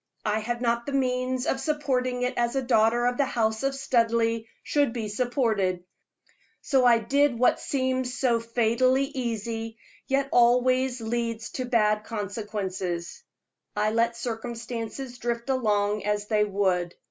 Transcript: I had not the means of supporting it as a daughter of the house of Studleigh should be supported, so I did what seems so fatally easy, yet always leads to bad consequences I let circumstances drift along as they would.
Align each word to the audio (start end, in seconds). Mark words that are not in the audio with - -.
I 0.25 0.39
had 0.39 0.63
not 0.63 0.87
the 0.87 0.93
means 0.93 1.45
of 1.45 1.59
supporting 1.59 2.23
it 2.23 2.33
as 2.35 2.55
a 2.55 2.63
daughter 2.63 3.05
of 3.05 3.17
the 3.17 3.25
house 3.25 3.61
of 3.61 3.75
Studleigh 3.75 4.45
should 4.63 4.93
be 4.93 5.07
supported, 5.07 5.83
so 6.59 6.85
I 6.85 6.97
did 6.97 7.37
what 7.37 7.59
seems 7.59 8.17
so 8.17 8.39
fatally 8.39 9.05
easy, 9.05 9.77
yet 10.07 10.27
always 10.31 11.01
leads 11.01 11.51
to 11.51 11.65
bad 11.65 12.03
consequences 12.03 13.21
I 13.75 13.91
let 13.91 14.17
circumstances 14.17 15.19
drift 15.19 15.51
along 15.51 16.03
as 16.03 16.25
they 16.25 16.45
would. 16.45 16.95